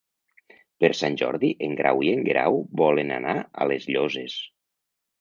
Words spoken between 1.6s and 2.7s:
en Grau i en Guerau